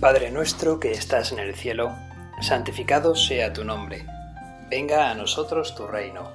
[0.00, 1.94] Padre nuestro que estás en el cielo,
[2.40, 4.06] santificado sea tu nombre.
[4.70, 6.30] Venga a nosotros tu reino.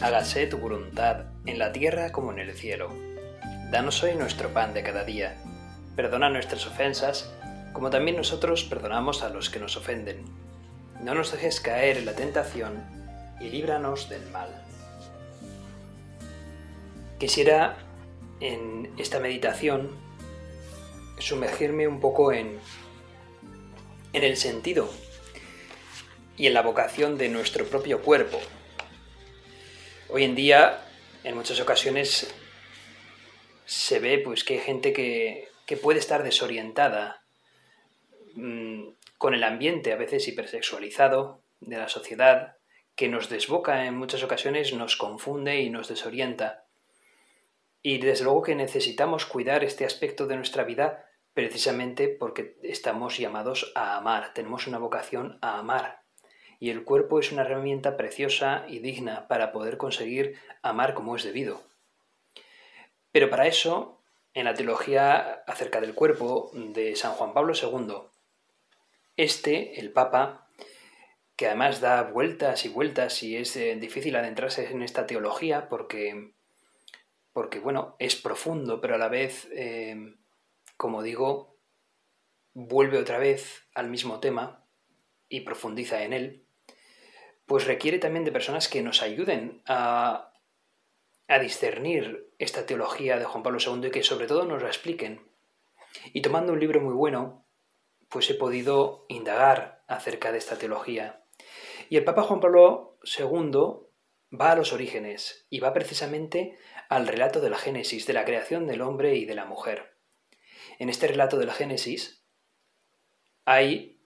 [0.00, 2.92] Hágase tu voluntad en la tierra como en el cielo.
[3.72, 5.34] Danos hoy nuestro pan de cada día.
[5.96, 7.34] Perdona nuestras ofensas,
[7.72, 10.24] como también nosotros perdonamos a los que nos ofenden.
[11.00, 12.84] No nos dejes caer en la tentación
[13.40, 14.48] y líbranos del mal.
[17.18, 17.78] Quisiera
[18.38, 19.90] en esta meditación
[21.18, 22.60] sumergirme un poco en,
[24.12, 24.90] en el sentido
[26.36, 28.40] y en la vocación de nuestro propio cuerpo.
[30.08, 30.84] Hoy en día,
[31.24, 32.32] en muchas ocasiones,
[33.64, 37.22] se ve pues, que hay gente que, que puede estar desorientada
[38.34, 42.56] mmm, con el ambiente a veces hipersexualizado de la sociedad,
[42.96, 46.66] que nos desboca en muchas ocasiones, nos confunde y nos desorienta.
[47.80, 53.72] Y desde luego que necesitamos cuidar este aspecto de nuestra vida precisamente porque estamos llamados
[53.74, 56.02] a amar, tenemos una vocación a amar.
[56.60, 61.24] Y el cuerpo es una herramienta preciosa y digna para poder conseguir amar como es
[61.24, 61.62] debido.
[63.10, 64.00] Pero para eso,
[64.34, 67.94] en la teología acerca del cuerpo de San Juan Pablo II,
[69.16, 70.48] este, el Papa,
[71.36, 76.32] que además da vueltas y vueltas y es eh, difícil adentrarse en esta teología porque,
[77.32, 80.14] porque bueno, es profundo, pero a la vez eh,
[80.76, 81.58] como digo,
[82.54, 84.66] vuelve otra vez al mismo tema
[85.28, 86.46] y profundiza en él,
[87.46, 90.32] pues requiere también de personas que nos ayuden a,
[91.28, 95.30] a discernir esta teología de Juan Pablo II y que sobre todo nos la expliquen.
[96.12, 97.46] Y tomando un libro muy bueno,
[98.08, 101.24] pues he podido indagar acerca de esta teología.
[101.88, 103.88] Y el Papa Juan Pablo II
[104.38, 108.66] va a los orígenes y va precisamente al relato de la Génesis, de la creación
[108.66, 109.91] del hombre y de la mujer.
[110.82, 112.26] En este relato del Génesis
[113.44, 114.00] hay,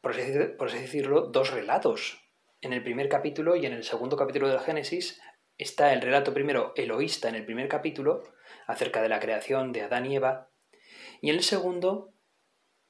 [0.00, 2.22] por así decirlo, dos relatos.
[2.62, 5.20] En el primer capítulo y en el segundo capítulo del Génesis
[5.58, 8.22] está el relato primero eloísta en el primer capítulo,
[8.66, 10.48] acerca de la creación de Adán y Eva,
[11.20, 12.14] y en el segundo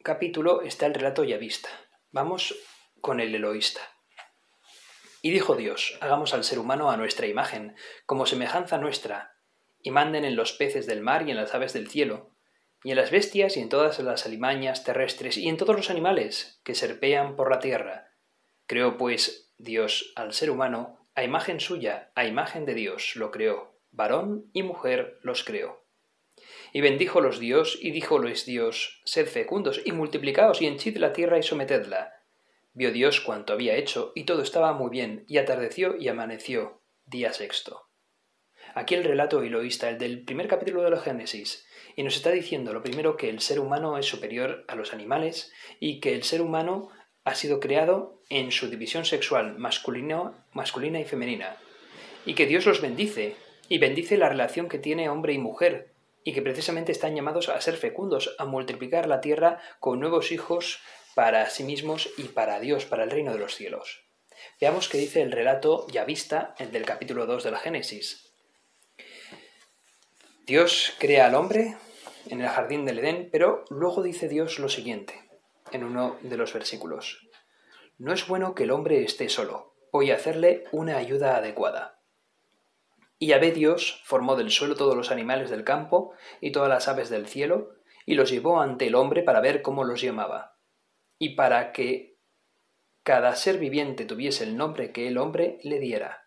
[0.04, 1.68] capítulo está el relato yavista.
[2.12, 2.54] Vamos
[3.00, 3.80] con el eloísta.
[5.20, 7.74] Y dijo Dios, hagamos al ser humano a nuestra imagen,
[8.06, 9.34] como semejanza nuestra,
[9.82, 12.31] y manden en los peces del mar y en las aves del cielo,
[12.84, 16.60] y en las bestias y en todas las alimañas terrestres y en todos los animales
[16.64, 18.12] que serpean por la tierra.
[18.66, 23.78] Creó pues Dios al ser humano a imagen suya, a imagen de Dios lo creó,
[23.90, 25.84] varón y mujer los creó.
[26.72, 31.42] Y bendíjolos Dios y díjoles Dios, sed fecundos y multiplicaos y henchid la tierra y
[31.42, 32.14] sometedla.
[32.72, 37.34] Vio Dios cuanto había hecho y todo estaba muy bien, y atardeció y amaneció, día
[37.34, 37.88] sexto.
[38.74, 41.66] Aquí el relato eloísta, el del primer capítulo de la Génesis,
[41.96, 45.52] y nos está diciendo lo primero que el ser humano es superior a los animales
[45.80, 46.90] y que el ser humano
[47.24, 51.56] ha sido creado en su división sexual masculino, masculina y femenina,
[52.26, 53.36] y que Dios los bendice,
[53.68, 55.92] y bendice la relación que tiene hombre y mujer,
[56.24, 60.80] y que precisamente están llamados a ser fecundos, a multiplicar la tierra con nuevos hijos
[61.14, 64.04] para sí mismos y para Dios, para el reino de los cielos.
[64.60, 68.31] Veamos qué dice el relato ya vista, el del capítulo 2 de la Génesis.
[70.44, 71.76] Dios crea al hombre
[72.26, 75.14] en el jardín del Edén, pero luego dice Dios lo siguiente,
[75.70, 77.28] en uno de los versículos.
[77.96, 82.00] No es bueno que el hombre esté solo, voy a hacerle una ayuda adecuada.
[83.20, 87.08] Y ve Dios formó del suelo todos los animales del campo y todas las aves
[87.08, 90.58] del cielo, y los llevó ante el hombre para ver cómo los llamaba,
[91.20, 92.18] y para que
[93.04, 96.21] cada ser viviente tuviese el nombre que el hombre le diera.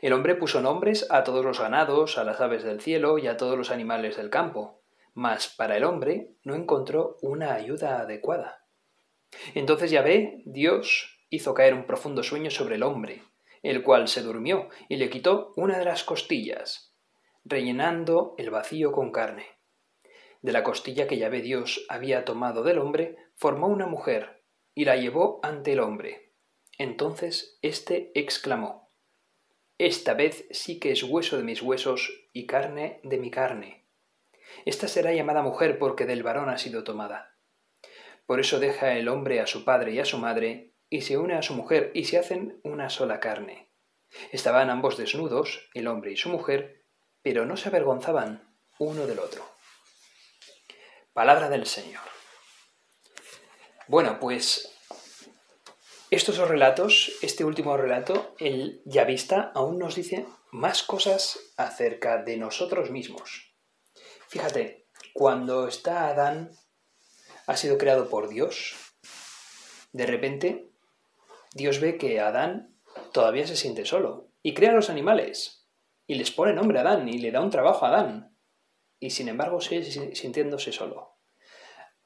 [0.00, 3.36] El hombre puso nombres a todos los ganados, a las aves del cielo y a
[3.36, 4.80] todos los animales del campo,
[5.12, 8.64] mas para el hombre no encontró una ayuda adecuada.
[9.54, 13.22] Entonces Yahvé, Dios, hizo caer un profundo sueño sobre el hombre,
[13.62, 16.94] el cual se durmió y le quitó una de las costillas,
[17.44, 19.46] rellenando el vacío con carne.
[20.40, 24.42] De la costilla que Yahvé Dios había tomado del hombre, formó una mujer
[24.74, 26.32] y la llevó ante el hombre.
[26.78, 28.79] Entonces éste exclamó
[29.86, 33.86] esta vez sí que es hueso de mis huesos y carne de mi carne.
[34.66, 37.38] Esta será llamada mujer porque del varón ha sido tomada.
[38.26, 41.32] Por eso deja el hombre a su padre y a su madre, y se une
[41.32, 43.72] a su mujer, y se hacen una sola carne.
[44.32, 46.84] Estaban ambos desnudos, el hombre y su mujer,
[47.22, 49.48] pero no se avergonzaban uno del otro.
[51.14, 52.04] Palabra del Señor.
[53.88, 54.78] Bueno, pues
[56.10, 62.36] estos dos relatos, este último relato, el Yavista, aún nos dice más cosas acerca de
[62.36, 63.54] nosotros mismos.
[64.28, 66.50] Fíjate, cuando está Adán
[67.46, 68.74] ha sido creado por Dios.
[69.92, 70.70] De repente,
[71.54, 72.76] Dios ve que Adán
[73.12, 75.68] todavía se siente solo y crea a los animales
[76.06, 78.36] y les pone nombre a Adán y le da un trabajo a Adán
[78.98, 81.19] y sin embargo sigue sintiéndose solo.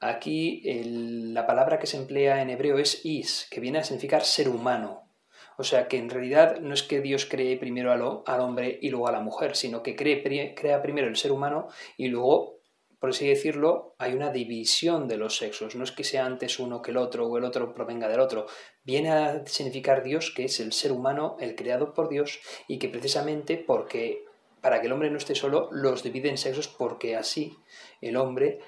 [0.05, 4.49] Aquí la palabra que se emplea en hebreo es is, que viene a significar ser
[4.49, 5.09] humano.
[5.57, 9.07] O sea que en realidad no es que Dios cree primero al, hombre y luego
[9.07, 12.59] a la mujer, sino que crea primero el ser humano y luego,
[12.99, 15.75] por así decirlo, hay una división de los sexos.
[15.75, 18.45] No es que sea antes uno que el otro o el otro provenga del otro.
[18.83, 22.89] Viene a significar Dios que es el ser humano, el creado por Dios, y que
[22.89, 24.23] precisamente porque
[24.61, 27.55] para que el hombre no esté solo, los divide en sexos porque así
[28.01, 28.59] el hombre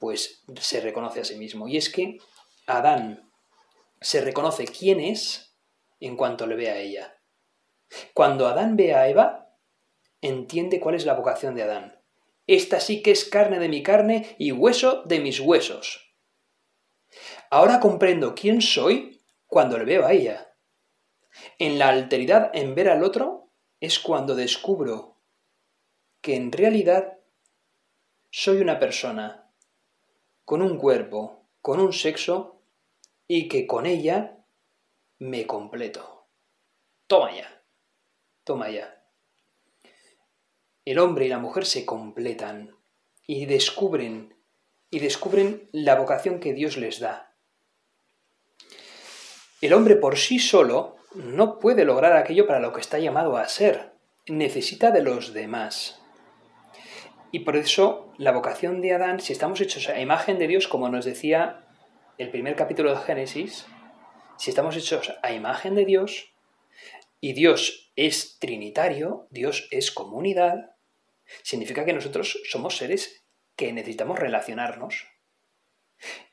[0.00, 1.68] pues se reconoce a sí mismo.
[1.68, 2.18] Y es que
[2.66, 3.30] Adán
[4.00, 5.54] se reconoce quién es
[6.00, 7.20] en cuanto le ve a ella.
[8.14, 9.54] Cuando Adán ve a Eva,
[10.22, 12.02] entiende cuál es la vocación de Adán.
[12.46, 16.16] Esta sí que es carne de mi carne y hueso de mis huesos.
[17.50, 20.54] Ahora comprendo quién soy cuando le veo a ella.
[21.58, 23.50] En la alteridad en ver al otro
[23.80, 25.18] es cuando descubro
[26.22, 27.18] que en realidad
[28.30, 29.39] soy una persona
[30.50, 32.60] con un cuerpo, con un sexo
[33.28, 34.38] y que con ella
[35.20, 36.26] me completo.
[37.06, 37.62] Toma ya,
[38.42, 39.00] toma ya.
[40.84, 42.74] El hombre y la mujer se completan
[43.28, 44.34] y descubren
[44.90, 47.32] y descubren la vocación que Dios les da.
[49.60, 53.46] El hombre por sí solo no puede lograr aquello para lo que está llamado a
[53.46, 53.92] ser.
[54.26, 55.99] Necesita de los demás.
[57.32, 60.88] Y por eso la vocación de Adán, si estamos hechos a imagen de Dios, como
[60.88, 61.64] nos decía
[62.18, 63.66] el primer capítulo de Génesis,
[64.36, 66.32] si estamos hechos a imagen de Dios,
[67.20, 70.76] y Dios es trinitario, Dios es comunidad,
[71.42, 73.24] significa que nosotros somos seres
[73.56, 75.06] que necesitamos relacionarnos.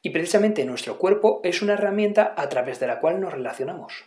[0.01, 4.05] Y precisamente nuestro cuerpo es una herramienta a través de la cual nos relacionamos.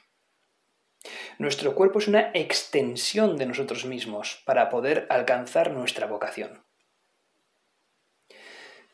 [1.39, 6.65] Nuestro cuerpo es una extensión de nosotros mismos para poder alcanzar nuestra vocación.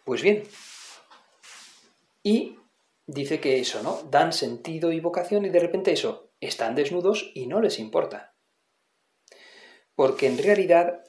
[0.07, 0.45] Pues bien,
[2.23, 2.61] y
[3.09, 4.05] dice que eso, ¿no?
[4.09, 8.37] Dan sentido y vocación y de repente eso, están desnudos y no les importa.
[9.97, 11.03] Porque en realidad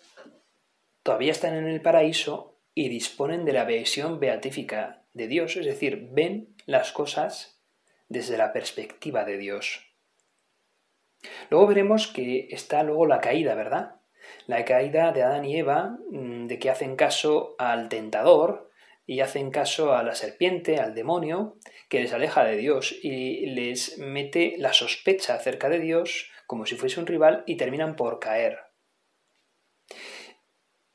[1.04, 6.10] todavía están en el paraíso y disponen de la visión beatífica de Dios, es decir,
[6.12, 7.62] ven las cosas
[8.10, 9.96] desde la perspectiva de Dios.
[11.52, 14.02] Luego veremos que está luego la caída, ¿verdad?
[14.48, 18.67] La caída de Adán y Eva, mm, de que hacen caso al tentador,
[19.08, 21.58] y hacen caso a la serpiente, al demonio,
[21.90, 26.76] que les aleja de Dios y les mete la sospecha acerca de Dios como si
[26.76, 28.60] fuese un rival y terminan por caer.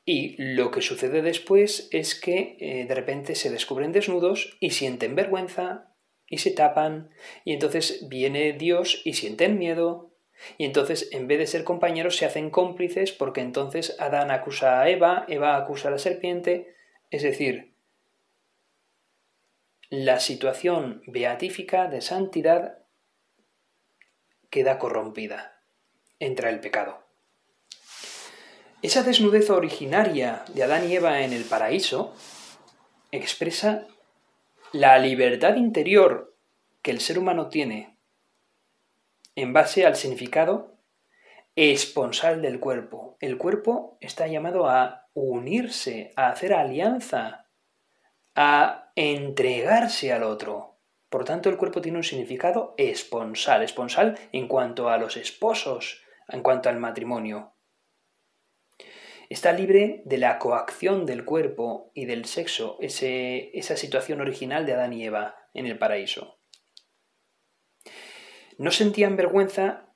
[0.05, 5.15] Y lo que sucede después es que eh, de repente se descubren desnudos y sienten
[5.15, 5.95] vergüenza
[6.27, 7.09] y se tapan
[7.43, 10.13] y entonces viene Dios y sienten miedo
[10.57, 14.89] y entonces en vez de ser compañeros se hacen cómplices porque entonces Adán acusa a
[14.89, 16.75] Eva, Eva acusa a la serpiente,
[17.09, 17.72] es decir,
[19.95, 22.79] la situación beatífica de santidad
[24.49, 25.61] queda corrompida,
[26.17, 27.05] entra el pecado.
[28.81, 32.15] Esa desnudez originaria de Adán y Eva en el paraíso
[33.11, 33.85] expresa
[34.71, 36.35] la libertad interior
[36.81, 37.95] que el ser humano tiene
[39.35, 40.75] en base al significado
[41.55, 43.15] esponsal del cuerpo.
[43.19, 47.42] El cuerpo está llamado a unirse, a hacer alianza
[48.35, 50.79] a entregarse al otro.
[51.09, 56.41] Por tanto, el cuerpo tiene un significado esponsal, esponsal en cuanto a los esposos, en
[56.41, 57.53] cuanto al matrimonio.
[59.29, 64.93] Está libre de la coacción del cuerpo y del sexo, esa situación original de Adán
[64.93, 66.39] y Eva en el paraíso.
[68.57, 69.93] No sentían vergüenza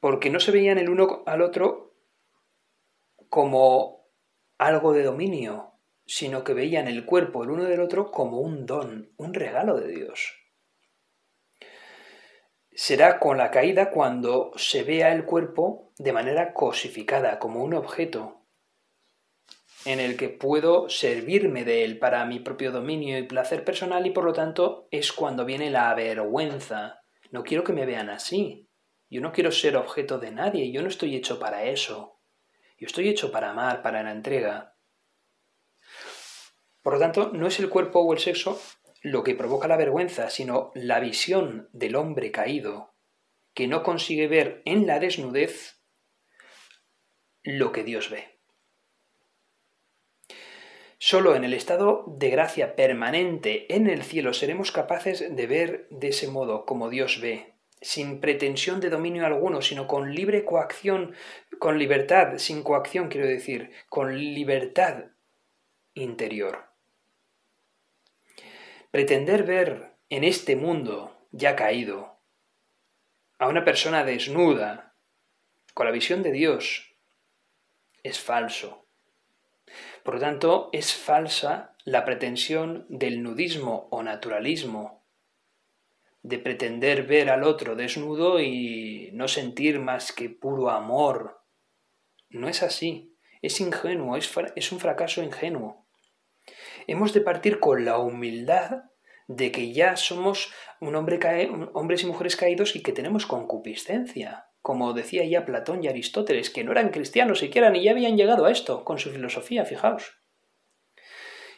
[0.00, 1.96] porque no se veían el uno al otro
[3.28, 4.06] como
[4.58, 5.75] algo de dominio,
[6.06, 9.88] sino que veían el cuerpo el uno del otro como un don, un regalo de
[9.88, 10.34] Dios.
[12.72, 18.42] Será con la caída cuando se vea el cuerpo de manera cosificada, como un objeto,
[19.86, 24.10] en el que puedo servirme de él para mi propio dominio y placer personal y
[24.10, 27.00] por lo tanto es cuando viene la vergüenza.
[27.30, 28.68] No quiero que me vean así.
[29.08, 32.20] Yo no quiero ser objeto de nadie, yo no estoy hecho para eso.
[32.78, 34.75] Yo estoy hecho para amar, para la entrega.
[36.86, 38.62] Por lo tanto, no es el cuerpo o el sexo
[39.02, 42.94] lo que provoca la vergüenza, sino la visión del hombre caído,
[43.54, 45.80] que no consigue ver en la desnudez
[47.42, 48.38] lo que Dios ve.
[50.98, 56.10] Solo en el estado de gracia permanente en el cielo seremos capaces de ver de
[56.10, 61.16] ese modo como Dios ve, sin pretensión de dominio alguno, sino con libre coacción,
[61.58, 65.06] con libertad, sin coacción quiero decir, con libertad
[65.94, 66.65] interior.
[68.90, 72.18] Pretender ver en este mundo ya caído
[73.38, 74.94] a una persona desnuda,
[75.74, 76.96] con la visión de Dios,
[78.02, 78.86] es falso.
[80.02, 85.04] Por lo tanto, es falsa la pretensión del nudismo o naturalismo,
[86.22, 91.44] de pretender ver al otro desnudo y no sentir más que puro amor.
[92.30, 95.85] No es así, es ingenuo, es, un fracaso ingenuo.
[96.86, 98.84] Hemos de partir con la humildad
[99.28, 101.18] de que ya somos un hombre
[101.72, 106.64] hombres y mujeres caídos y que tenemos concupiscencia como decía ya Platón y Aristóteles, que
[106.64, 110.18] no eran cristianos siquiera ni ya habían llegado a esto con su filosofía, fijaos.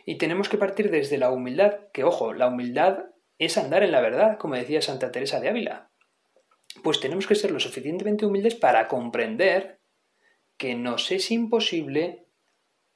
[0.04, 3.06] Y tenemos que partir desde la humildad, que ojo, la humildad
[3.38, 5.90] es andar en la verdad, como decía Santa Teresa de Ávila.
[6.82, 9.80] Pues tenemos que ser lo suficientemente humildes para comprender
[10.58, 12.26] que nos es imposible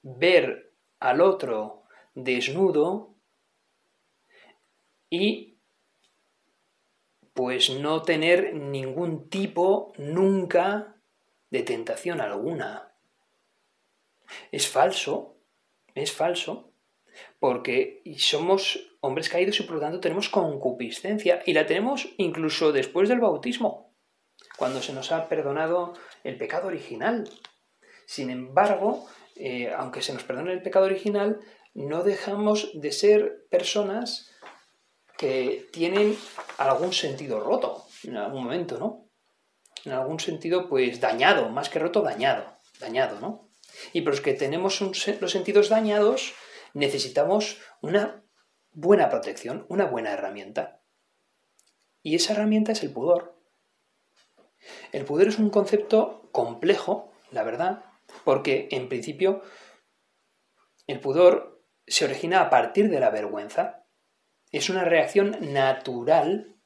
[0.03, 1.82] ver al otro
[2.14, 3.14] desnudo
[5.11, 5.59] y
[7.35, 10.97] pues no tener ningún tipo nunca
[11.50, 12.95] de tentación alguna.
[14.50, 15.37] Es falso,
[15.95, 16.73] es falso,
[17.38, 23.09] porque somos hombres caídos y por lo tanto tenemos concupiscencia y la tenemos incluso después
[23.09, 23.95] del bautismo,
[24.57, 27.28] cuando se nos ha perdonado el pecado original.
[28.07, 31.40] Sin embargo, eh, aunque se nos perdone el pecado original,
[31.75, 34.31] no dejamos de ser personas
[35.17, 36.17] que tienen
[36.59, 39.09] algún sentido roto en algún momento, ¿no?
[39.85, 43.49] En algún sentido, pues dañado, más que roto, dañado, dañado, ¿no?
[43.93, 46.35] Y por los que tenemos los sentidos dañados,
[46.75, 48.23] necesitamos una
[48.73, 50.81] buena protección, una buena herramienta.
[52.02, 53.37] Y esa herramienta es el pudor.
[54.93, 57.85] El pudor es un concepto complejo, la verdad,
[58.25, 59.43] porque en principio
[60.87, 61.51] el pudor
[61.87, 63.83] se origina a partir de la vergüenza
[64.53, 66.57] es una reacción natural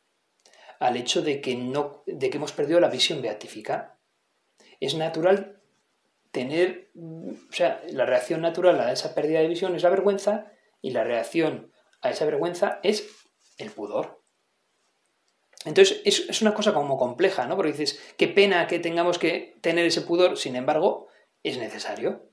[0.80, 3.98] al hecho de que, no, de que hemos perdido la visión beatífica.
[4.80, 5.62] Es natural
[6.32, 10.90] tener, o sea, la reacción natural a esa pérdida de visión es la vergüenza y
[10.90, 13.08] la reacción a esa vergüenza es
[13.56, 14.22] el pudor.
[15.64, 17.56] Entonces es, es, una cosa como compleja, ¿no?
[17.56, 21.08] Porque dices, qué pena que tengamos que tener ese pudor, sin embargo,
[21.42, 22.30] es necesario.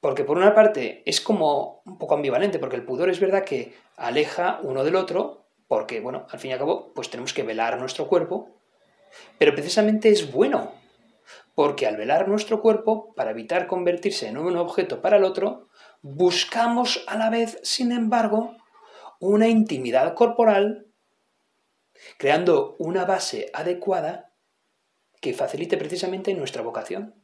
[0.00, 3.74] Porque por una parte es como un poco ambivalente, porque el pudor es verdad que
[3.96, 7.78] aleja uno del otro, porque, bueno, al fin y al cabo, pues tenemos que velar
[7.78, 8.60] nuestro cuerpo,
[9.38, 10.72] pero precisamente es bueno,
[11.54, 15.68] porque al velar nuestro cuerpo, para evitar convertirse en un objeto para el otro,
[16.02, 18.56] buscamos a la vez, sin embargo,
[19.18, 20.86] una intimidad corporal,
[22.18, 24.34] creando una base adecuada
[25.20, 27.14] que facilite precisamente nuestra vocación,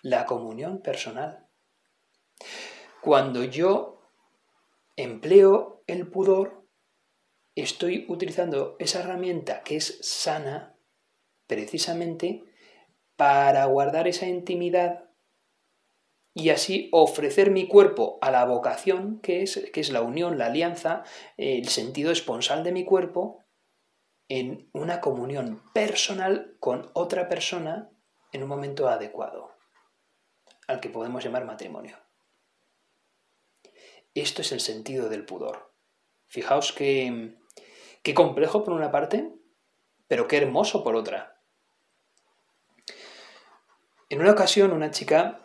[0.00, 1.48] la comunión personal.
[3.00, 4.00] Cuando yo
[4.96, 6.66] empleo el pudor,
[7.54, 10.76] estoy utilizando esa herramienta que es sana
[11.46, 12.44] precisamente
[13.16, 15.10] para guardar esa intimidad
[16.34, 20.46] y así ofrecer mi cuerpo a la vocación que es, que es la unión, la
[20.46, 21.04] alianza,
[21.36, 23.44] el sentido esponsal de mi cuerpo
[24.28, 27.90] en una comunión personal con otra persona
[28.32, 29.50] en un momento adecuado,
[30.66, 32.01] al que podemos llamar matrimonio.
[34.14, 35.72] Esto es el sentido del pudor.
[36.26, 37.34] Fijaos qué,
[38.14, 39.32] complejo por una parte,
[40.06, 41.40] pero qué hermoso por otra.
[44.10, 45.40] En una ocasión una chica,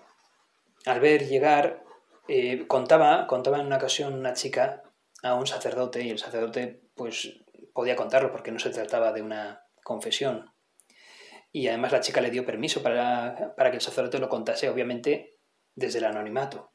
[0.86, 1.86] al ver llegar,
[2.28, 4.84] eh, contaba, contaba en una ocasión una chica
[5.24, 7.40] a un sacerdote y el sacerdote pues
[7.74, 10.54] podía contarlo porque no se trataba de una confesión.
[11.54, 15.40] Y además la chica le dio permiso para, para que el sacerdote lo contase, obviamente
[15.74, 16.74] desde el anonimato.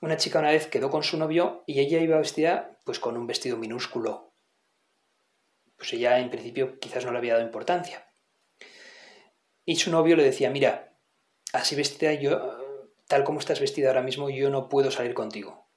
[0.00, 3.26] Una chica una vez quedó con su novio y ella iba vestida pues con un
[3.26, 4.32] vestido minúsculo.
[5.76, 8.06] Pues ella en principio quizás no le había dado importancia.
[9.64, 10.96] Y su novio le decía, mira,
[11.52, 12.58] así vestida yo,
[13.08, 15.68] tal como estás vestida ahora mismo, yo no puedo salir contigo.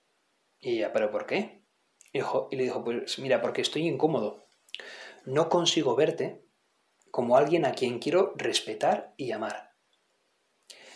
[0.60, 1.66] Y ella, ¿pero por qué?
[2.14, 2.20] Y
[2.56, 4.46] le dijo, pues mira, porque estoy incómodo.
[5.26, 6.46] No consigo verte
[7.10, 9.74] como alguien a quien quiero respetar y amar.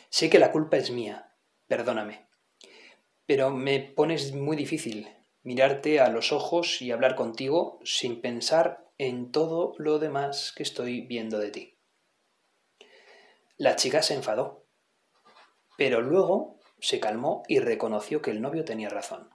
[0.10, 1.36] Sé que la culpa es mía,
[1.68, 2.26] perdóname
[3.26, 5.10] pero me pones muy difícil
[5.44, 11.02] mirarte a los ojos y hablar contigo sin pensar en todo lo demás que estoy
[11.02, 11.78] viendo de ti.
[13.58, 14.66] La chica se enfadó,
[15.78, 19.30] pero luego se calmó y reconoció que el novio tenía razón.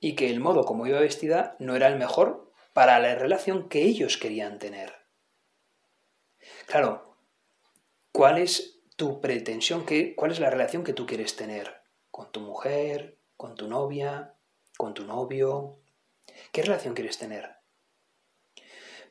[0.00, 3.82] Y que el modo como iba vestida no era el mejor para la relación que
[3.82, 4.92] ellos querían tener.
[6.66, 7.16] Claro,
[8.12, 9.84] ¿cuál es tu pretensión?
[10.16, 11.81] ¿Cuál es la relación que tú quieres tener
[12.12, 14.36] con tu mujer, con tu novia,
[14.76, 15.80] con tu novio?
[16.52, 17.56] ¿Qué relación quieres tener?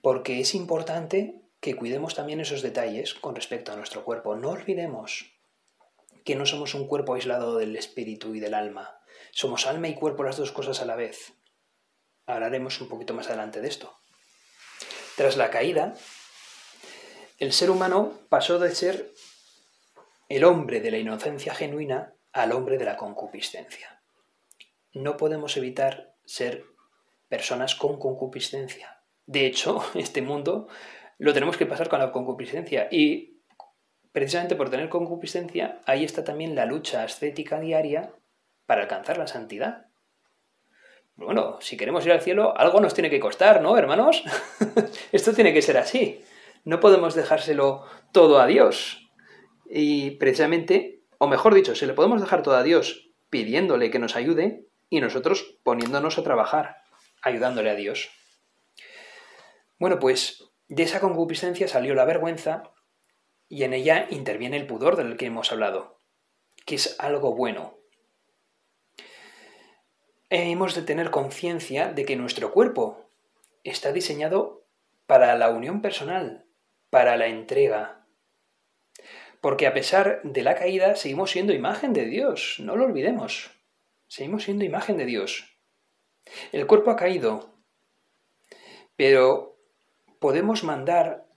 [0.01, 4.35] Porque es importante que cuidemos también esos detalles con respecto a nuestro cuerpo.
[4.35, 5.33] No olvidemos
[6.23, 9.01] que no somos un cuerpo aislado del espíritu y del alma.
[9.31, 11.33] Somos alma y cuerpo las dos cosas a la vez.
[12.27, 13.97] Hablaremos un poquito más adelante de esto.
[15.17, 15.95] Tras la caída,
[17.39, 19.11] el ser humano pasó de ser
[20.29, 24.01] el hombre de la inocencia genuina al hombre de la concupiscencia.
[24.93, 26.65] No podemos evitar ser
[27.27, 29.01] personas con concupiscencia.
[29.25, 30.67] De hecho, este mundo
[31.17, 33.41] lo tenemos que pasar con la concupiscencia y
[34.11, 38.13] precisamente por tener concupiscencia, ahí está también la lucha ascética diaria
[38.65, 39.87] para alcanzar la santidad.
[41.15, 44.23] Bueno, si queremos ir al cielo, algo nos tiene que costar, ¿no, hermanos?
[45.11, 46.23] Esto tiene que ser así.
[46.63, 49.09] No podemos dejárselo todo a Dios.
[49.69, 54.15] Y precisamente, o mejor dicho, se le podemos dejar todo a Dios pidiéndole que nos
[54.15, 56.77] ayude y nosotros poniéndonos a trabajar,
[57.21, 58.09] ayudándole a Dios.
[59.77, 62.63] Bueno, pues de esa concupiscencia salió la vergüenza
[63.47, 65.99] y en ella interviene el pudor del que hemos hablado,
[66.65, 67.77] que es algo bueno.
[70.31, 73.11] Hemos de tener conciencia de que nuestro cuerpo
[73.63, 74.65] está diseñado
[75.05, 76.47] para la unión personal,
[76.89, 78.00] para la entrega.
[79.41, 83.51] Porque a pesar de la caída seguimos siendo imagen de Dios, no lo olvidemos.
[84.07, 85.57] Seguimos siendo imagen de Dios.
[86.51, 87.55] El cuerpo ha caído,
[88.95, 89.57] pero
[90.19, 91.27] podemos mandar,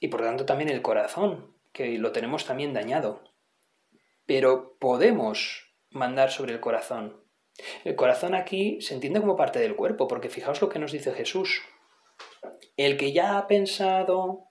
[0.00, 3.22] y por tanto también el corazón, que lo tenemos también dañado.
[4.26, 7.22] Pero podemos mandar sobre el corazón.
[7.84, 11.12] El corazón aquí se entiende como parte del cuerpo, porque fijaos lo que nos dice
[11.12, 11.62] Jesús.
[12.76, 14.48] El que ya ha pensado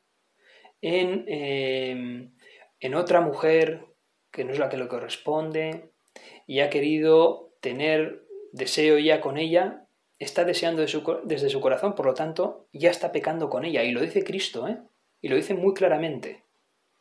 [0.82, 2.34] en, em,
[2.84, 3.86] en otra mujer
[4.30, 5.94] que no es la que le corresponde
[6.46, 9.88] y ha querido tener deseo ya con ella,
[10.20, 13.84] está deseando desde su corazón, por lo tanto, ya está pecando con ella.
[13.84, 14.80] Y lo dice Cristo, ¿eh?
[15.22, 16.44] Y lo dice muy claramente.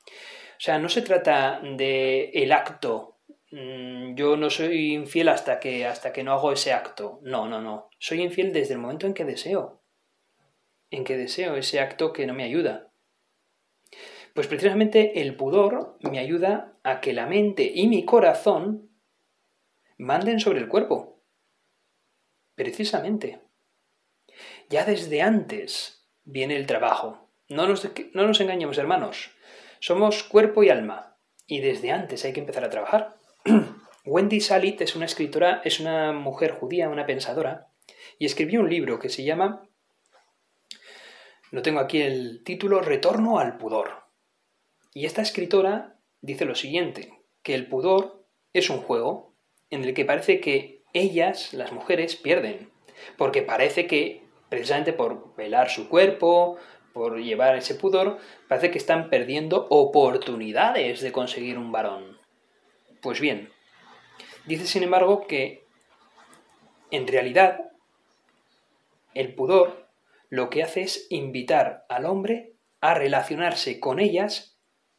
[0.07, 3.18] O sea, no se trata de el acto.
[3.51, 7.18] Mm, yo no soy infiel hasta que, hasta que no hago ese acto.
[7.23, 7.90] No, no, no.
[7.99, 9.83] Soy infiel desde el momento en que deseo.
[10.90, 12.92] En que deseo ese acto que no me ayuda.
[14.35, 18.90] Pues precisamente el pudor me ayuda a que la mente y mi corazón
[19.99, 21.23] manden sobre el cuerpo.
[22.55, 23.40] Precisamente.
[24.68, 27.31] Ya desde antes viene el trabajo.
[27.49, 29.31] No nos, no nos engañemos, hermanos.
[29.81, 33.16] Somos cuerpo y alma, y desde antes hay que empezar a trabajar.
[34.05, 37.68] Wendy Salit es una escritora, es una mujer judía, una pensadora,
[38.18, 39.68] y escribió un libro que se llama,
[41.51, 44.02] no tengo aquí el título, Retorno al pudor.
[44.95, 49.35] Y esta escritora dice lo siguiente, que el pudor es un juego
[49.71, 52.71] en el que parece que ellas, las mujeres, pierden,
[53.17, 56.59] porque parece que precisamente por velar su cuerpo,
[56.93, 62.19] por llevar ese pudor, parece que están perdiendo oportunidades de conseguir un varón.
[63.01, 63.51] Pues bien,
[64.45, 65.65] dice sin embargo que
[66.91, 67.71] en realidad
[69.15, 69.89] el pudor
[70.29, 72.53] lo que hace es invitar al hombre
[72.83, 74.52] a relacionarse con ellas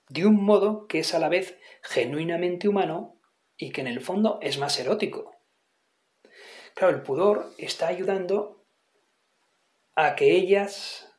[0.09, 3.19] de un modo que es a la vez genuinamente humano
[3.57, 5.35] y que en el fondo es más erótico.
[6.75, 8.65] Claro, el pudor está ayudando
[9.95, 11.13] a que ellas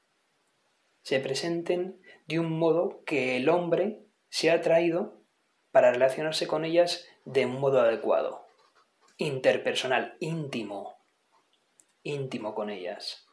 [1.02, 5.22] se presenten de un modo que el hombre se ha traído
[5.70, 8.46] para relacionarse con ellas de un modo adecuado,
[9.18, 10.96] interpersonal, íntimo,
[12.02, 13.26] íntimo con ellas.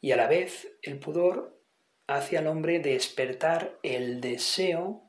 [0.00, 1.57] Y a la vez el pudor
[2.08, 5.02] hace al hombre despertar el deseo,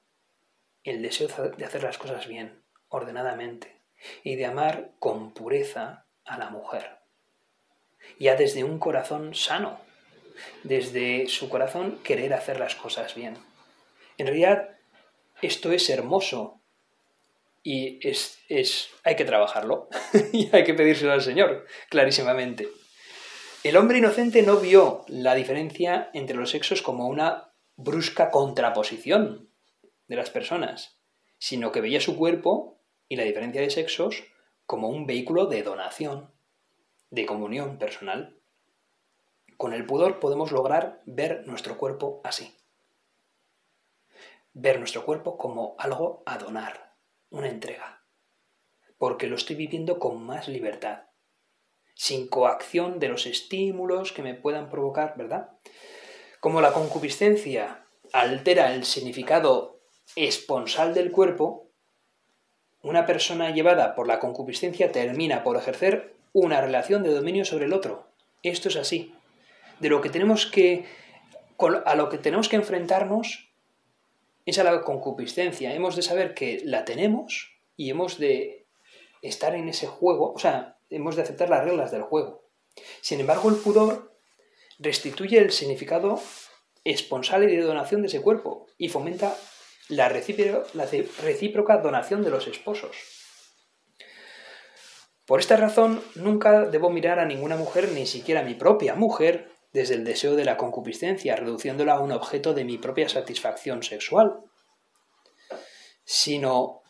[0.84, 3.82] el deseo de hacer las cosas bien, ordenadamente,
[4.24, 6.98] y de amar con pureza a la mujer,
[8.20, 9.80] ya desde un corazón sano,
[10.64, 13.38] desde su corazón querer hacer las cosas bien.
[14.18, 14.78] En realidad,
[15.42, 16.62] esto es hermoso
[17.64, 19.88] y es, es hay que trabajarlo
[20.34, 22.68] y hay que pedírselo al Señor, clarísimamente.
[23.62, 29.50] El hombre inocente no vio la diferencia entre los sexos como una brusca contraposición
[30.08, 31.02] de las personas,
[31.40, 34.24] sino que veía su cuerpo y la diferencia de sexos
[34.66, 36.32] como un vehículo de donación,
[37.10, 38.40] de comunión personal.
[39.58, 42.56] Con el pudor podemos lograr ver nuestro cuerpo así.
[44.54, 46.96] Ver nuestro cuerpo como algo a donar,
[47.30, 48.06] una entrega,
[48.98, 51.09] porque lo estoy viviendo con más libertad,
[52.00, 55.50] sin coacción de los estímulos que me puedan provocar, ¿verdad?
[56.40, 57.84] Como la concupiscencia
[58.14, 59.82] altera el significado
[60.16, 61.68] esponsal del cuerpo,
[62.84, 67.74] una persona llevada por la concupiscencia termina por ejercer una relación de dominio sobre el
[67.74, 68.08] otro.
[68.44, 69.14] Esto es así.
[69.82, 70.86] De lo que tenemos que
[71.84, 73.50] a lo que tenemos que enfrentarnos
[74.46, 75.74] es a la concupiscencia.
[75.74, 78.68] Hemos de saber que la tenemos y hemos de
[79.22, 82.50] estar en ese juego, o sea, hemos de aceptar las reglas del juego.
[83.02, 84.16] Sin embargo, el pudor
[84.80, 86.22] restituye el significado
[86.84, 89.36] esponsal de donación de ese cuerpo y fomenta
[89.90, 92.96] la, recíproca donación de los esposos.
[95.26, 99.52] Por esta razón, nunca debo mirar a ninguna mujer, ni siquiera a mi propia mujer,
[99.72, 104.40] desde el deseo de la concupiscencia, reduciéndola a un objeto de mi propia satisfacción sexual,
[106.04, 106.82] sino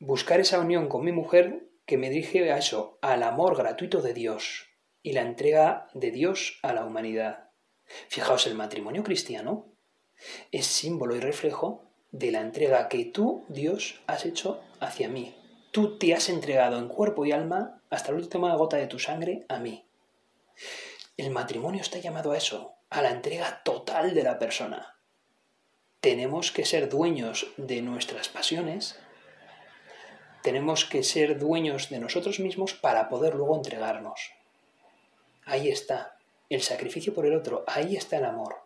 [0.00, 4.14] buscar esa unión con mi mujer que me dirige a eso, al amor gratuito de
[4.14, 4.66] Dios
[5.02, 7.50] y la entrega de Dios a la humanidad.
[8.08, 9.66] Fijaos, el matrimonio cristiano
[10.50, 15.34] es símbolo y reflejo de la entrega que tú, Dios, has hecho hacia mí.
[15.72, 19.44] Tú te has entregado en cuerpo y alma hasta la última gota de tu sangre
[19.48, 19.84] a mí.
[21.16, 24.96] El matrimonio está llamado a eso, a la entrega total de la persona.
[26.00, 28.98] Tenemos que ser dueños de nuestras pasiones,
[30.44, 34.32] tenemos que ser dueños de nosotros mismos para poder luego entregarnos.
[35.46, 36.18] Ahí está
[36.50, 38.56] el sacrificio por el otro, ahí está el amor.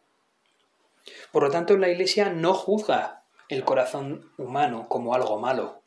[1.30, 5.82] Por lo tanto, la Iglesia no juzga el corazón humano como algo malo,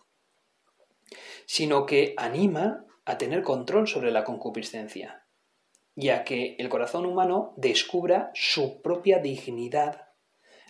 [1.45, 5.25] sino que anima a tener control sobre la concupiscencia
[5.93, 10.07] y a que el corazón humano descubra su propia dignidad,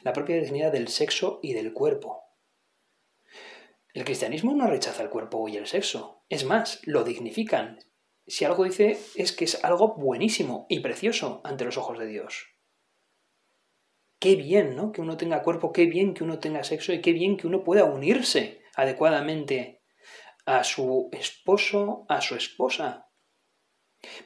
[0.02, 2.24] la propia dignidad del sexo y del cuerpo.
[3.94, 7.80] El cristianismo no rechaza el cuerpo y el sexo, es más, lo dignifican.
[8.26, 12.52] Si algo dice es que es algo buenísimo y precioso ante los ojos de Dios
[14.22, 14.92] qué bien, ¿no?
[14.92, 17.64] Que uno tenga cuerpo, qué bien que uno tenga sexo y qué bien que uno
[17.64, 19.82] pueda unirse adecuadamente
[20.46, 23.10] a su esposo, a su esposa.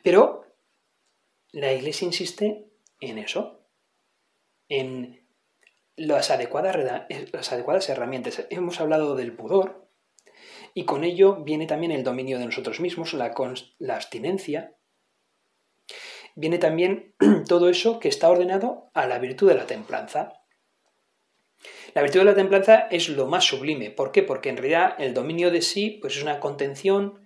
[0.04, 0.44] Pero
[1.54, 3.70] la Iglesia insiste en eso,
[4.68, 5.25] en
[5.96, 8.46] las adecuadas, herramientas.
[8.50, 9.90] Hemos hablado del pudor
[10.74, 13.34] y con ello viene también el dominio de nosotros mismos, la,
[13.80, 14.76] la abstinencia,
[16.36, 17.16] viene también
[17.48, 20.34] todo eso que está ordenado a la virtud de la templanza.
[21.94, 23.90] La virtud de la templanza es lo más sublime.
[23.90, 24.22] ¿Por qué?
[24.22, 27.26] Porque en realidad el dominio de sí pues es una contención,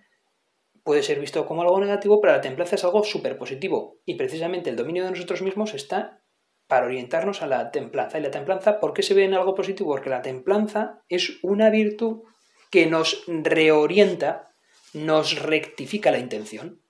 [0.84, 4.00] puede ser visto como algo negativo, pero la templanza es algo súper positivo.
[4.06, 6.22] Y precisamente el dominio de nosotros mismos está
[6.70, 8.20] para orientarnos a la templanza.
[8.20, 9.90] ¿Y la templanza por qué se ve en algo positivo?
[9.90, 12.22] Porque la templanza es una virtud
[12.70, 14.54] que nos reorienta,
[14.94, 16.84] nos rectifica la intención.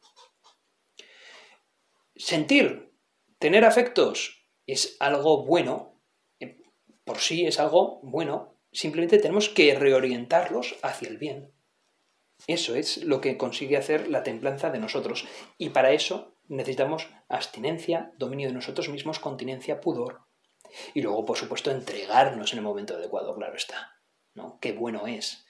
[2.14, 2.92] Sentir,
[3.40, 6.04] tener afectos es algo bueno,
[6.42, 6.58] eh,
[7.06, 11.54] por sí es algo bueno, simplemente tenemos que reorientarlos hacia el bien.
[12.48, 15.26] Eso es lo que consigue hacer la templanza de nosotros.
[15.58, 20.24] Y para eso necesitamos abstinencia, dominio de nosotros mismos, continencia, pudor.
[20.94, 23.94] Y luego, por supuesto, entregarnos en el momento adecuado, claro está.
[24.34, 24.60] ¿no?
[24.60, 25.46] Qué bueno es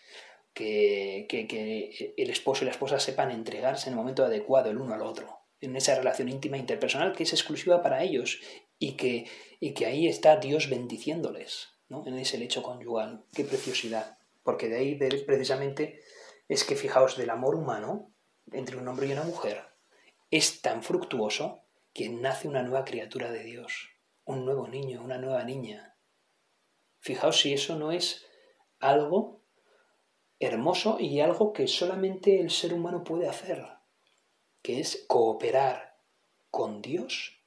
[0.53, 4.93] que, que el esposo y la esposa sepan entregarse en el momento adecuado el uno
[4.93, 8.39] al otro en esa relación íntima interpersonal que es exclusiva para ellos
[8.77, 9.27] y que,
[9.59, 12.05] y que ahí está Dios bendiciéndoles, ¿no?
[12.07, 13.25] En ese lecho conyugal.
[13.33, 14.17] Qué preciosidad.
[14.43, 16.01] Porque de ahí precisamente
[16.47, 18.13] es que fijaos del amor humano
[18.51, 19.63] entre un hombre y una mujer
[20.31, 21.63] es tan fructuoso
[21.93, 23.89] que nace una nueva criatura de Dios,
[24.25, 25.97] un nuevo niño, una nueva niña.
[26.99, 28.25] Fijaos si eso no es
[28.79, 29.41] algo
[30.39, 33.79] hermoso y algo que solamente el ser humano puede hacer
[34.61, 35.97] que es cooperar
[36.51, 37.43] con Dios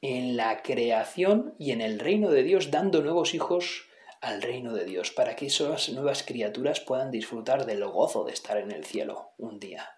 [0.00, 3.86] en la creación y en el reino de Dios, dando nuevos hijos
[4.20, 8.58] al reino de Dios, para que esas nuevas criaturas puedan disfrutar del gozo de estar
[8.58, 9.97] en el cielo un día.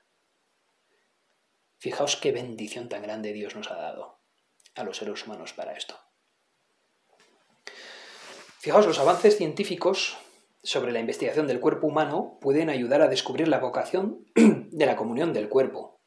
[1.81, 4.21] Fijaos qué bendición tan grande Dios nos ha dado
[4.75, 5.99] a los seres humanos para esto.
[8.59, 10.19] Fijaos, los avances científicos
[10.63, 15.33] sobre la investigación del cuerpo humano pueden ayudar a descubrir la vocación de la comunión
[15.33, 16.03] del cuerpo,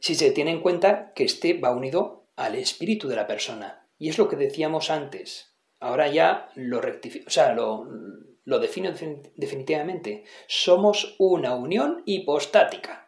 [0.00, 3.88] si se tiene en cuenta que éste va unido al espíritu de la persona.
[3.98, 5.56] Y es lo que decíamos antes.
[5.78, 7.86] Ahora ya lo o sea, lo,
[8.44, 8.92] lo defino
[9.36, 10.24] definitivamente.
[10.48, 13.07] Somos una unión hipostática.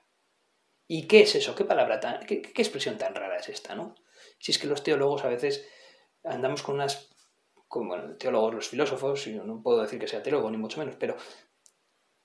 [0.93, 1.55] ¿Y qué es eso?
[1.55, 3.95] ¿Qué palabra tan, qué, expresión tan rara es esta, no?
[4.41, 5.65] Si es que los teólogos a veces
[6.25, 7.15] andamos con unas
[7.69, 11.15] como teólogos, los filósofos, y no puedo decir que sea teólogo ni mucho menos, pero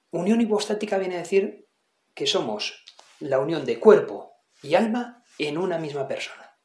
[0.10, 1.70] unión hipostática viene a decir
[2.16, 2.84] que somos
[3.20, 6.58] la unión de cuerpo y alma en una misma persona.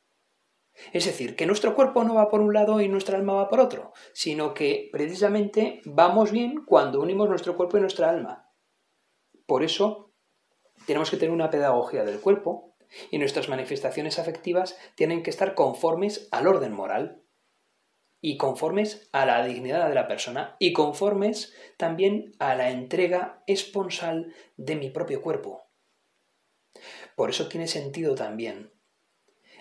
[0.94, 3.60] Es decir, que nuestro cuerpo no va por un lado y nuestra alma va por
[3.60, 8.50] otro, sino que precisamente vamos bien cuando unimos nuestro cuerpo y nuestra alma.
[9.44, 10.09] Por eso
[10.90, 12.74] tenemos que tener una pedagogía del cuerpo
[13.12, 17.22] y nuestras manifestaciones afectivas tienen que estar conformes al orden moral
[18.20, 24.34] y conformes a la dignidad de la persona y conformes también a la entrega esponsal
[24.56, 25.62] de mi propio cuerpo.
[27.14, 28.72] Por eso tiene sentido también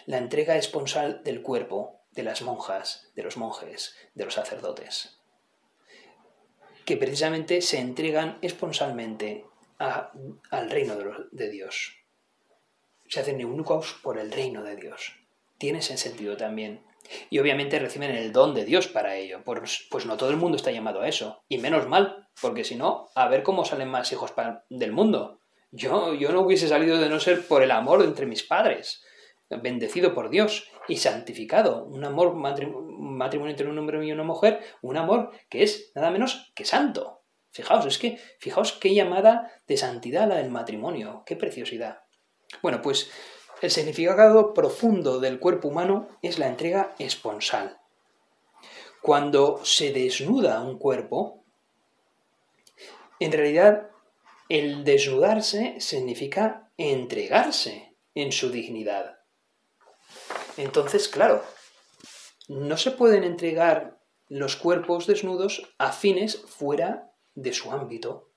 [0.08, 5.20] la entrega esponsal del cuerpo de las monjas, de los monjes, de los sacerdotes,
[6.86, 9.46] que precisamente se entregan esponsalmente
[9.80, 10.96] al reino
[11.32, 11.96] de, Dios.
[13.08, 15.16] Se hacen eunucos por el reino de Dios.
[15.58, 16.84] Tiene ese sentido también.
[17.30, 19.42] Y obviamente reciben el don de Dios para ello.
[19.44, 21.42] Pues, pues no todo el mundo está llamado a eso.
[21.48, 24.34] Y menos mal, porque si no, a ver cómo salen más hijos
[24.70, 25.40] del mundo.
[25.72, 29.04] Yo, yo no hubiese salido de no ser por el amor entre mis padres,
[29.50, 31.86] bendecido por Dios y santificado.
[31.86, 36.52] Un amor, matrimonio entre un hombre y una mujer, un amor que es nada menos
[36.56, 37.19] que santo.
[37.52, 42.04] Fijaos, es que, fijaos qué llamada de santidad la del matrimonio, qué preciosidad.
[42.62, 43.10] Bueno, pues
[43.62, 47.80] el significado profundo del cuerpo humano es la entrega esponsal.
[49.02, 51.44] Cuando se desnuda un cuerpo,
[53.20, 53.90] en realidad
[54.48, 59.20] el desnudarse significa entregarse en su dignidad.
[60.58, 61.44] Entonces, claro,
[62.48, 68.32] no se pueden entregar los cuerpos desnudos a fines fuera de su ámbito,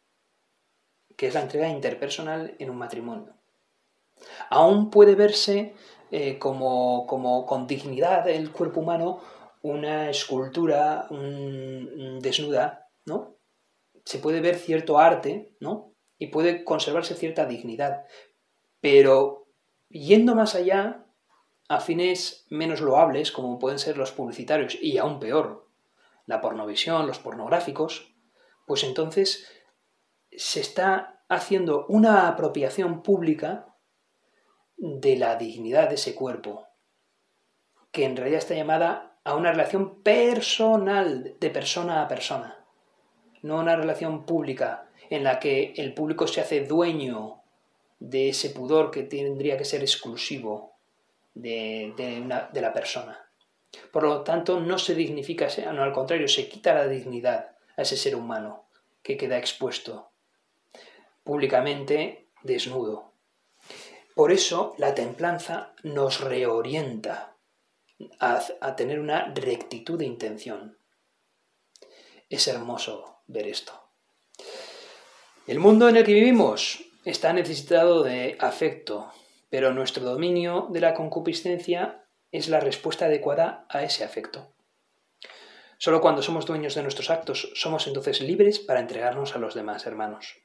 [1.17, 3.35] que es la entrega interpersonal en un matrimonio.
[4.51, 5.75] Aún puede verse
[6.11, 7.07] eh, como,
[7.47, 9.21] con dignidad el cuerpo humano
[9.63, 11.07] una escultura
[12.21, 13.37] desnuda, ¿no?
[14.05, 15.95] Se puede ver cierto arte, ¿no?
[16.19, 18.05] Y puede conservarse cierta dignidad.
[18.81, 19.47] Pero
[19.89, 21.07] yendo más allá,
[21.69, 25.69] a fines menos loables, como pueden ser los publicitarios, y aún peor,
[26.27, 28.12] la pornovisión, los pornográficos,
[28.67, 29.49] pues entonces
[30.31, 33.75] se está haciendo una apropiación pública
[34.77, 36.67] de la dignidad de ese cuerpo,
[37.91, 42.65] que en realidad está llamada a una relación personal, de persona a persona,
[43.43, 47.43] no una relación pública en la que el público se hace dueño
[47.99, 50.73] de ese pudor que tendría que ser exclusivo
[51.35, 53.19] de, de la persona.
[53.93, 58.17] Por lo tanto, no se dignifica, no, al contrario, se quita la dignidad ese ser
[58.17, 58.69] humano
[59.03, 60.13] que queda expuesto
[61.25, 63.13] públicamente desnudo.
[64.15, 67.37] Por eso la templanza nos reorienta
[68.19, 70.79] a, tener una rectitud de intención.
[72.29, 73.73] Es hermoso ver esto.
[75.47, 79.11] El mundo en el que vivimos está necesitado de afecto,
[79.51, 84.52] pero nuestro dominio de la concupiscencia es la respuesta adecuada a ese afecto.
[85.85, 89.85] Solo cuando somos dueños de nuestros actos somos entonces libres para entregarnos a los demás
[89.85, 90.37] hermanos.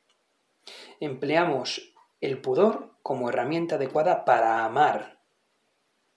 [1.00, 5.22] Empleamos el pudor como herramienta adecuada para amar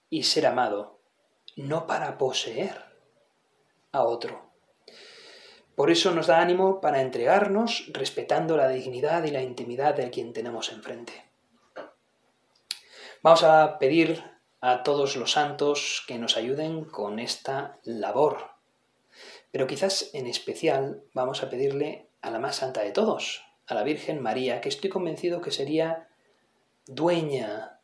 [0.09, 1.03] y ser amado,
[1.55, 2.83] no para poseer
[3.91, 4.53] a otro.
[5.75, 10.33] Por eso nos da ánimo para entregarnos respetando la dignidad y la intimidad de quien
[10.33, 11.29] tenemos enfrente.
[13.21, 14.23] Vamos a pedir
[14.61, 18.50] a todos los santos que nos ayuden con esta labor.
[19.51, 23.83] Pero quizás en especial vamos a pedirle a la más santa de todos, a la
[23.83, 26.07] Virgen María, que estoy convencido que sería
[26.87, 27.79] dueña,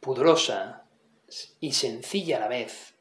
[0.00, 0.84] pudorosa
[1.60, 2.94] y sencilla a la vez,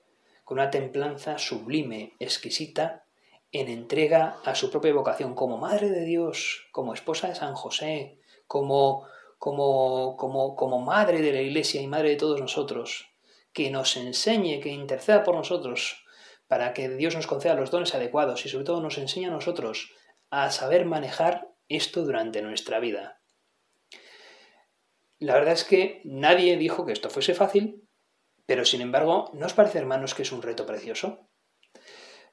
[0.44, 3.06] con una templanza sublime, exquisita,
[3.52, 8.20] en entrega a su propia vocación como Madre de Dios, como esposa de San José,
[8.48, 9.08] como,
[9.40, 13.10] como, como, como Madre de la Iglesia y Madre de todos nosotros,
[13.54, 16.06] que nos enseñe, que interceda por nosotros,
[16.50, 19.94] para que Dios nos conceda los dones adecuados y sobre todo nos enseñe a nosotros
[20.32, 23.22] a saber manejar esto durante nuestra vida.
[25.20, 27.88] La verdad es que nadie dijo que esto fuese fácil,
[28.48, 31.30] pero sin embargo, ¿no os parece, hermanos, que es un reto precioso?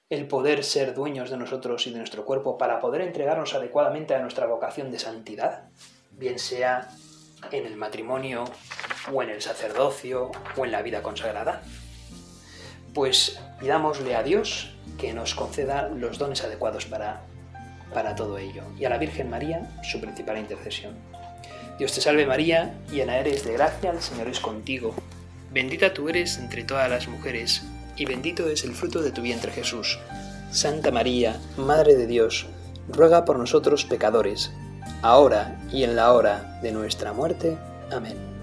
[0.09, 4.21] El poder ser dueños de nosotros y de nuestro cuerpo para poder entregarnos adecuadamente a
[4.21, 5.69] nuestra vocación de santidad,
[6.13, 6.89] bien sea
[7.51, 8.45] en el matrimonio
[9.13, 11.63] o en el sacerdocio o en la vida consagrada.
[12.97, 17.21] Pues pidámosle a Dios que nos conceda los dones adecuados para
[17.93, 20.95] para todo ello, y a la Virgen María, su principal intercesión.
[21.79, 24.95] Dios te salve María, llena eres de gracia, el Señor es contigo.
[25.53, 27.65] Bendita tú eres entre todas las mujeres,
[27.97, 29.99] y bendito es el fruto de tu vientre Jesús.
[30.51, 32.47] Santa María, Madre de Dios,
[32.89, 34.51] ruega por nosotros pecadores,
[35.03, 37.59] ahora y en la hora de nuestra muerte.
[37.93, 38.36] Amén.